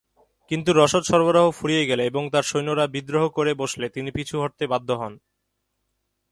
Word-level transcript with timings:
কিন্তু 0.51 0.69
রসদ 0.73 1.03
সরবরাহ 1.03 1.45
ফুরিয়ে 1.51 1.83
গেলে 1.85 2.03
এবং 2.05 2.23
তার 2.33 2.43
সৈন্যরা 2.43 2.85
বিদ্রোহ 2.87 3.23
করে 3.29 3.51
বসলে 3.53 3.87
তিনি 3.89 4.09
পিছু 4.11 4.35
হটতে 4.41 4.63
বাধ্য 4.67 4.89
হন। 4.91 5.13